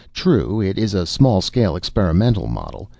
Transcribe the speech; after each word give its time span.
"True, 0.15 0.59
it 0.59 0.79
is 0.79 0.95
a 0.95 1.05
small 1.05 1.41
scale 1.41 1.75
experimental 1.75 2.47
model. 2.47 2.89